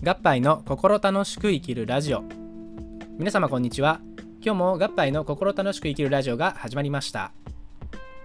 [0.00, 2.22] 合杯の心楽しく生きるラジオ。
[3.18, 4.00] 皆様こんにちは。
[4.40, 7.32] 今日も合杯の心楽しく生きるラジオが始まりました。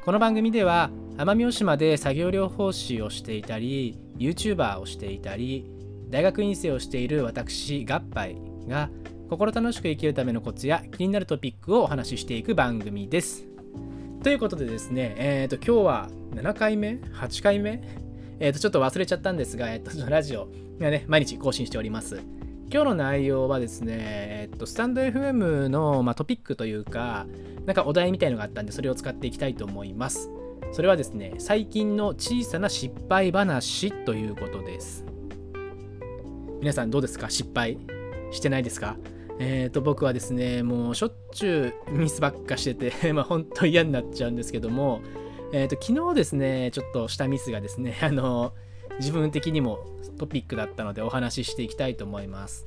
[0.05, 5.65] この番組では奄美大島で作業療法士をしていたり YouTuber をしていたり
[6.11, 8.91] 大学院生をしている私合杯が
[9.31, 13.47] 心楽しく生きるためのコツや気になるトピックをお話ししていく番組です。
[14.21, 17.81] ということでですね、えー、と今日は7回目 ?8 回目？
[18.39, 20.47] えっ、ー、とちょっと忘れちゃったんですが、えっ、ー、とラジオ。
[20.79, 22.21] がね、毎日更新しております。
[22.71, 27.27] 今日の内容はですね、えっと、スタンド FM の、まあ、トピックというか、
[27.65, 30.29] なんかお題みたいのがあったんで、それを使っていきたいと思います。
[30.71, 35.05] それはですね、最近の小さな失敗話ということです。
[36.59, 37.29] 皆さんどうですか？
[37.29, 37.77] 失敗？
[38.31, 38.97] してないですか？
[39.39, 45.01] えっ、ー、と、僕はですね、もうしょっちゅうミスばっかしてて、 まあ本当嫌になっちゃうんですけども、
[45.51, 48.53] えっ、ー、と、昨日ですね、ちょっとしたミスがですね、あの、
[48.99, 49.79] 自分的にも
[50.17, 52.65] トピックだったのでお話ししていきたいと思います。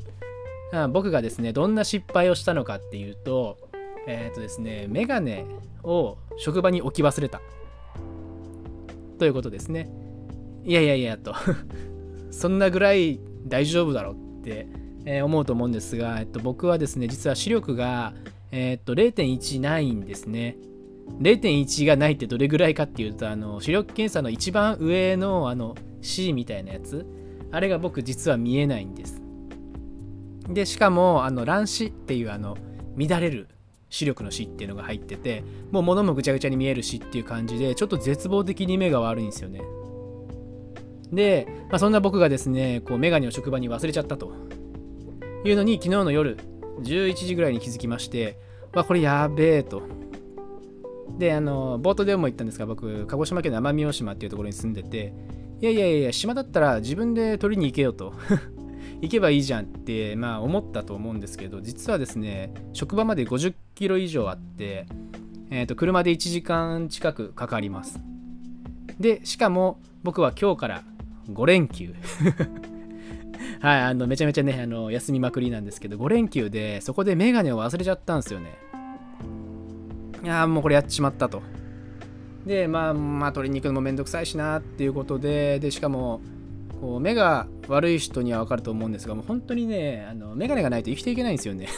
[0.93, 3.57] 僕がですね、どんな失敗をしたのかっていうと、
[4.07, 5.45] えっ、ー、とですね、メガネ
[5.83, 7.41] を職場に置き忘れた。
[9.19, 9.89] ということですね。
[10.65, 11.33] いやいやいやと
[12.33, 14.67] そんなぐらい大丈夫だろうって、
[15.23, 18.13] 思うと思うんですが、えっと、僕はですね、実は視力が、
[18.51, 20.57] えっと、0.1ないんですね。
[21.21, 27.07] 0.1がないってどれぐらいかっていうと、あの視力検査の一番上のあの C みたいなやつ。
[27.53, 29.23] あれが僕実は見えないんです。
[30.49, 32.57] でしかもあの乱視っていうあの
[32.97, 33.49] 乱れる
[33.91, 39.63] 視力の視っていうのが入っててもう物もぐちゃぐちゃに見える視っていう感じでちょっと絶望的に目が悪いんですよね。
[41.13, 44.33] で、まあ、そんな僕がですねこうメガネを職場に忘れちゃったと。
[45.45, 46.37] いうのに昨日の夜
[46.83, 48.37] 11時ぐらいに気づきまして
[48.75, 49.83] わこれやべえと。
[51.19, 55.15] であの冒頭でも言ったんですが僕鹿児島県の奄美大島っていうところに住んでて
[55.61, 58.13] いやいやいや、島だったら自分で取りに行けよと。
[59.01, 64.87] 行けばいいじゃんって、まあ思ったと思うんですけど、実はですね、職場まで50キロ以上あって、
[65.51, 68.01] えー、と車で1時間近くかかります。
[69.01, 70.85] で、しかも僕は今日から
[71.31, 71.95] 5連休。
[73.61, 78.59] はい、あのめちゃめちゃね、あの休みまくりなんですけど、5連休でそこでメガネを忘れちゃったんですよね。
[80.23, 81.43] いやもうこれやっちまったと。
[82.47, 86.21] で、まあ、まあ、取りに行くのもめんどくさいしなっていうことで、で、しかも、
[86.81, 91.69] こう目が悪い人には分かると思うんですが、もう本当にね、あの眼鏡がないと生きていけないんですよね。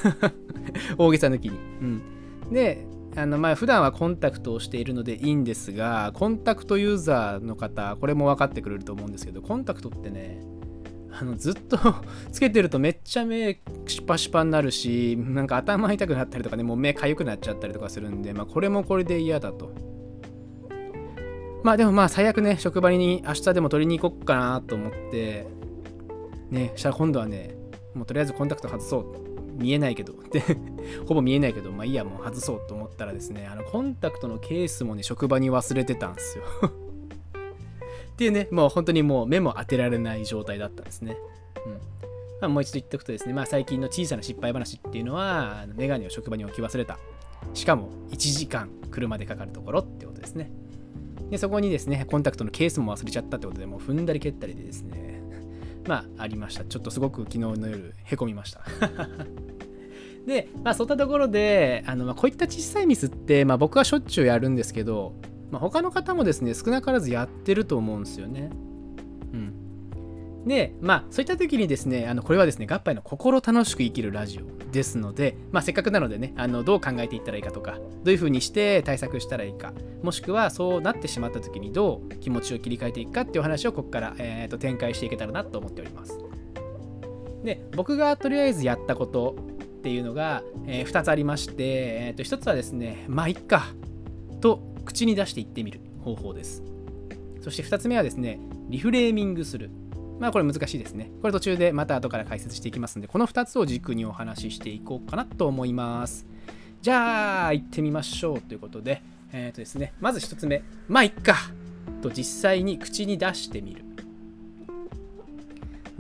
[0.99, 1.59] 大げさ抜きに。
[1.81, 2.03] うん、
[2.53, 2.85] で、
[3.17, 10.41] あのまあ普段はコンタクトをしているのでいいんですが、コンタクトユーザーの方、これも分かってくれると思うんですけど、コンタクトってね、
[11.11, 11.79] あのずっと
[12.33, 19.88] つけてるとめっちゃ目シパシパになるし、なんか頭痛くなったりとかね、もう目かゆくなっちゃったりとかするんで、まあこれもこれで嫌だと。
[21.63, 25.47] まあでもまあ最悪ね、職場に明日でも取りに行こっかなと思って、
[26.51, 27.55] ね、したら今度はね、
[27.95, 29.29] もうとりあえずコンタクト外そう。
[29.59, 30.15] 見えないけど。
[30.31, 30.43] で、
[31.07, 36.45] ほぼ見えないけど、まあいいや、もう外そうと思ったらですね、あのコンタクトのケースもね、職場に忘れてたんですよ。
[38.13, 41.17] っていうね、もう本当にもう目も当てられない状態だったんですね。
[41.67, 41.73] うん。
[41.73, 41.79] ま
[42.43, 46.99] あ、もう一度言っておくとですね、まあ最近の小さな失敗話っていうのは、メガネを職場に置き忘れた。
[47.55, 50.53] しかも1時間車でかかるところってことですね。
[51.31, 55.23] でそこにですね、コンタクトのケースも忘れちゃったってことで、もう踏んだり蹴ったりでですね、
[55.87, 56.65] まあ、ありました。
[56.65, 58.65] ちょっとすごく昨日の夜、へこみました。
[60.27, 65.15] で、まあ、そういったところで、あのまあ、こういった小さいミスって、まあ、僕はしょっちゅうやるんですけど、
[65.51, 68.51] まあ、他の方もですね、少なからずやってると思うんですよね。
[70.47, 79.73] で、まあ、そういった時にですね、あのこれはですね、合杯の心楽しく生きるラジオですので、まあ、せっかくなのでね、あのどう考えていったらいいかとか、どういう風にして対策したらいいか、
[80.03, 86.19] もしくはそうなってしまった時にどう気持ちを切り替えていくかっていう話をここから、えーと、展開していけたらなと思っております。
[87.45, 89.37] で、僕がとりあえずやったこと
[89.79, 93.67] っていうのが、えー、2つありまして、えー、と1つはですね、まあ、いっか
[94.41, 96.63] と口に出して言ってみる方法です。
[97.41, 99.71] そして2つ目はですね、リフレーミングする。
[100.19, 101.11] まあこれ難しいですね。
[101.21, 106.27] これ途中でまた後から解説していきますので、この2つを軸にお話ししていこうかなと思います。
[106.83, 111.35] じゃあ、行ってみましょうということで、えっ、ー、とですね、まず1つ目、まあいっか
[112.03, 113.85] と実際に口に出してみる。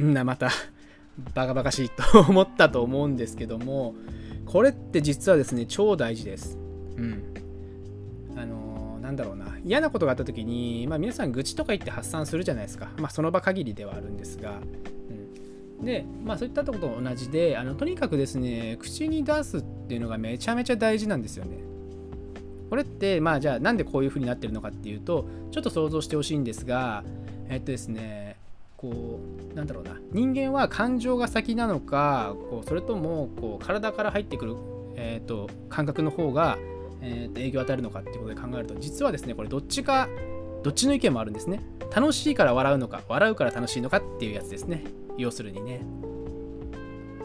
[0.02, 0.50] んな、また、
[1.34, 3.94] バカバカしいと思ったと思うんですけども、
[4.46, 6.56] これって実はですね、超大事です。
[6.96, 7.34] うん。
[9.08, 9.56] なんだろうな。
[9.64, 14.58] 嫌なことがあった時に、まあ、皆さん愚痴とか言って発散するじゃないですか、まあ、その場限りではあるんですが、
[15.78, 21.58] うん、で、まあ、そういったとことと同じであのとにかくですね口に出すっていうのがめちゃめちゃ大事なんですよね。
[22.68, 27.02] これってまあじゃあなんでこういう風になってるのかっていうとちょっと想像してほしいんですが
[27.48, 28.36] えっとですね
[28.76, 29.20] こ
[29.52, 29.96] うなんだろうな。
[30.12, 34.56] 人間は感情が先なのかこうそれともこう体から入ってくる、
[34.96, 36.58] えーと、感覚の方が、
[37.00, 40.08] えーと、影響を与えるのかっていうことで考えると実はですねこれどっちか
[40.62, 41.62] どっちの意見もあるんですね。
[41.94, 44.84] 楽しいから笑うのか笑うから楽しいのかっていうやつですね。
[45.16, 45.80] 要するにね。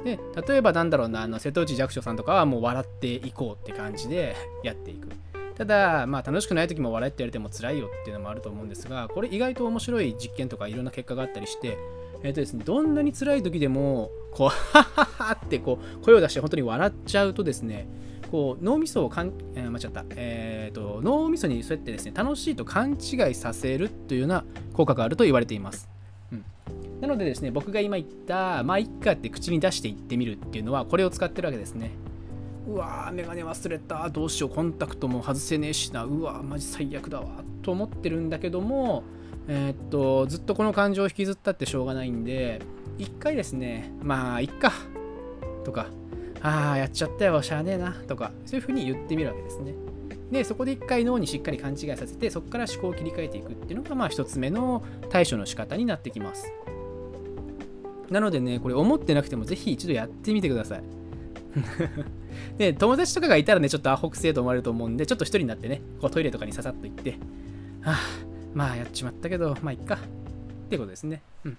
[0.04, 5.10] で例えばなんだろうなあの瀬戸内寂聴さんとかはもう笑っていこうって感じで やっていく。
[5.56, 11.78] ただ、まあ、楽しくない時も笑って言われても辛いよっていうのもあると思うんですが、これ意外と面白い実験とかいろんな結果があったりして、
[12.24, 17.88] えっ、ー、とですね、どんなに辛い時でも、こう、はははってこう声を出して本当に笑っちゃうとですね、
[18.34, 24.44] こう脳みそをかん、えー、間違った、えーと、脳みそにそうやってですね、楽しいと勘違いさせるというような
[24.74, 25.88] 効果があると言われています。
[26.32, 26.44] うん、
[27.00, 31.92] なのでですね、僕が今言った、まあ、いっかって口に出して言ってみるっていうのは、これを使ってるわけですね。
[32.68, 34.10] うわーメガネ忘れた。
[34.10, 34.50] どうしよう。
[34.50, 36.04] コンタクトも外せねえしな。
[36.06, 37.44] うわマジ最悪だわ。
[37.62, 39.04] と思ってるんだけども
[39.48, 42.62] えー、っとずっとこの感情を引きずったってしょうがないんで
[42.98, 44.72] 一回ですねまあいっか
[45.66, 45.88] とか
[46.44, 49.74] ああやっちゃったよしゃあねえなとかそういうふうに言ってみるわけですね
[50.32, 56.52] でそこで一回脳にしっかり勘違いさせてそこから思考を切り替えていくっていうのがまあ一つ目の対処の仕方になってきます
[58.10, 60.84] なのでねこれ思ってなくてもぜひ一度やってみてください
[62.58, 67.12] で、友達とかがいたらね、ちょっとアホくせえと思われると思うんで、ちょっと一人になってね、こうトイレとかにささっと行って、
[67.82, 67.98] はあ、
[68.54, 69.96] まあやっちまったけど、まあいっか。
[69.96, 71.22] ってことですね。
[71.46, 71.58] うん。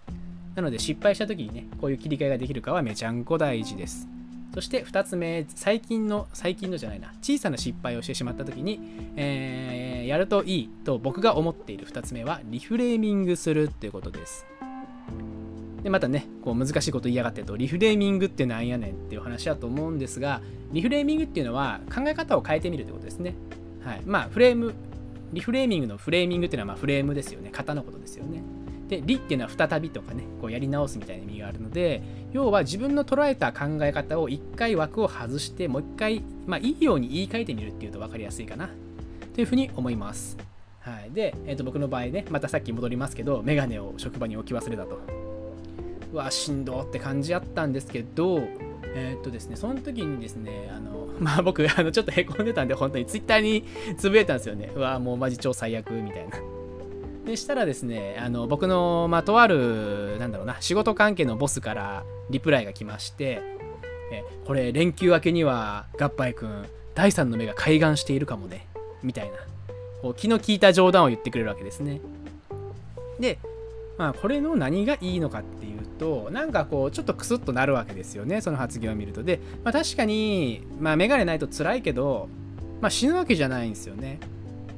[0.54, 4.08] なので失敗した時にね、こういう切り替えができるかはめちゃんこ大事です。
[4.54, 8.80] そして2つ目、最近の、最近のじゃないな、小さな失敗をしてしまった時に、
[9.16, 14.46] えー、やるといいと僕が思っている2つ目は、リフレーミングするっていうことです。
[15.82, 20.40] でまたねこう難しいこと言いやがってとリフレーミングってなんやねんっていう話だと思うんですが
[20.72, 23.34] リフレーミングっていうのは考え方を変えてみるってことですね。
[23.84, 24.02] はい。
[24.06, 24.72] まあフレーム
[25.34, 27.50] リフレーミングのフレーミングっていうのはまフレームですよね。
[27.52, 28.42] 型のことですよね。
[28.88, 32.02] でリっていうのは再びとかねこうやり直すみたいな意味があるので
[32.32, 38.70] 要は自分の捉えた考え方を一回枠を外してもう一回まあいいように言い換えてみるっていうと分かりやすいかな。
[39.34, 40.36] というふうに思います。
[40.78, 45.24] はい、で、えー、と僕の場合ね、またさっき戻りますけど、メガネを職場に置き忘れたと。
[46.14, 48.38] うわしんどって感じあったんですけど
[48.94, 53.64] えー、っとですねその時にですねあのまあ僕あのちょっとへこんでたんで本当にツイッターに
[53.98, 54.70] つぶやいたんですよね。
[54.76, 56.53] うわもうマジ超最悪みたいな。
[57.24, 63.40] でしたらですねあの僕のまあとあるなんだろうな仕事関係のボスからリプライが来まして
[64.12, 68.66] えこれ連休明けにはガッパイ君第三の目が開眼しているかもね
[69.02, 69.36] みたいな
[70.02, 72.00] こう気の利いた冗談を言ってくれるわけですね。
[73.18, 73.38] で
[73.96, 79.22] まあこれの何がいいのかっていうとなんかこうちょっとクスッとなるわけですよねその発言を見ると。
[79.22, 82.28] で、まあ、確かに、まあ、メガネないと辛いけど、
[82.80, 84.18] まあ、死ぬわけじゃないんですよね。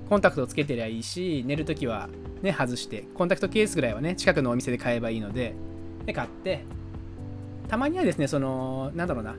[0.09, 2.09] コンタクトをつけてりゃいいし寝るときは
[2.43, 5.55] ね外してコンタクトケースぐらいはね近くのお店で買えばいいので
[6.05, 6.65] で買って
[7.69, 9.35] たまにはですねそのなんだろうな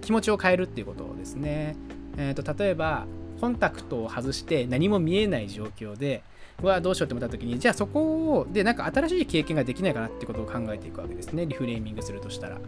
[0.00, 1.76] 気持ちを変えるっていうことですね。
[2.16, 3.06] え、と例えば
[3.40, 6.22] コンタクトを外して何も見えない状況で
[6.62, 11.46] はどうしようって思った時にじゃあそこでなんか新しい経験ができないかなってことを考えていくわけですね。
[11.46, 12.58] リフレーミングするとしたら。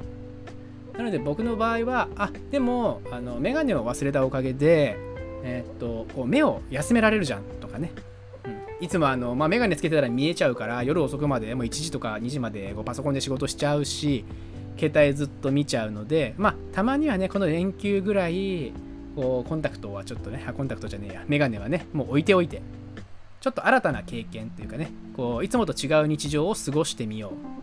[0.96, 4.98] なので僕の場合はあでもあのメガネを忘れたおかげで
[5.42, 7.92] えー、っとこう目を休められるじゃんとかね、
[8.44, 8.48] う
[8.82, 14.24] ん、いつもあの、まあ、メガネつけてたら見えちゃうから夜遅くまでもう1時とか2時までこうパソコンで仕事しちゃうし
[14.78, 18.72] 携帯ずっと見ちゃうのでまあたまにはねこの連休ぐらい
[19.16, 22.62] こうコンタクトはちょっとねコンタクトじゃねえやメガネはねもう置いておいて
[23.40, 27.62] ちょっと新たな経験っていうかねこういつもと違う日常を過ごしてみよう。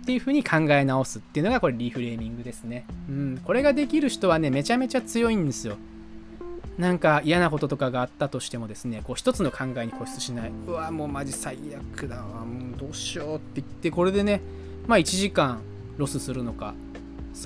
[0.00, 2.86] っていう風に考え直すっていうのがこれリフレーミングですね。
[3.08, 3.40] うん。
[3.44, 5.76] これができる人はねめちゃめちゃ強いんですよ。
[6.80, 11.58] なんか嫌なこととかがあったとしてもですねこう一つの考えに固執しないうわもうマジ最
[11.94, 14.40] 悪だわもうどうしようって言ってこれでね
[14.86, 15.60] まあ1時間
[15.98, 16.74] ロスするのか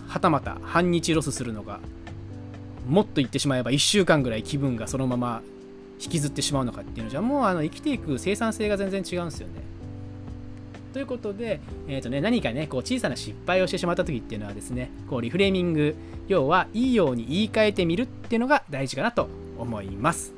[0.06, 1.80] はたまた半日ロスするのか
[2.88, 5.42] もっと言ってしまえば1週間ぐらい気分がそのまま
[6.00, 9.54] 引きずってしまうのかっていうのじゃもうあの生きていく生産性が全然違うんですよね。
[10.94, 15.96] ということで、えーとね、何かねこう小さな失敗をしてしまった時っていうのはですねこうリフレーミング
[16.28, 20.32] 要はいいように言い換えてみるっていうのが大事かなと思います。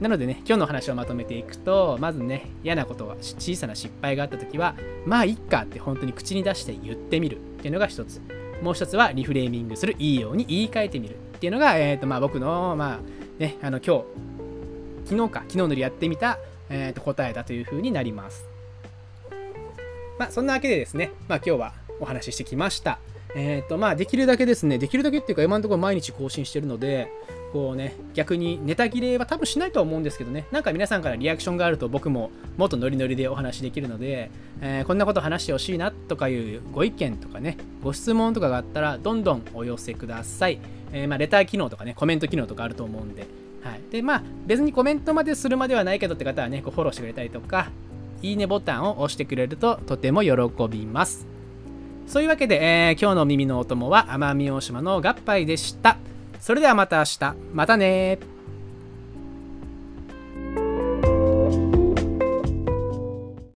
[0.00, 4.74] なのでね、今日の話をまとめていくと、まずね、嫌なことが、小さな失敗があった時は、
[5.06, 8.20] まあいっかって本当に口に出して言ってみるっていうのが一つ。
[8.60, 14.04] もう一つはリフレーミングする、いいように言い換えてみるっていうのが、えーとまあ、僕の、まあ、ね、あの今日、
[15.04, 18.53] 昨日か、昨日のりやってみた、えー、と答えだというふうになります。
[20.18, 22.98] まあ、そんなわけでですね、まあ、今日はお話ししてきました。
[23.36, 27.10] えっ、ー、と、まあ、できるだけですね、できるだけっていうか、今のところ毎日更新してるので、
[27.54, 30.44] こうね逆にネタ切れは多分しないとは思うんですけどね。
[30.50, 34.28] なんか皆さんからリアクションがあると僕ももっとノリノリでお話できるので、
[34.60, 40.58] えー、こんなこと話してほしいなとかいうご意見とかねご質問とかがあったらどんどんお寄せください、
[40.90, 43.24] えー、まあ、レター機能とかねコメント機能とかあると思うんで。
[43.62, 47.70] はい、でまあ別にコメントまでするまではないけどって方はねこうフォローしてくれたりとか
[48.24, 50.32] いいねボタンを押してくれるととても喜
[50.68, 51.26] びます
[52.06, 55.96] そういうわけで、えー、今日の耳のお供は奄美大島の合杯でした。
[56.38, 57.34] それではまた明日。
[57.52, 58.18] またね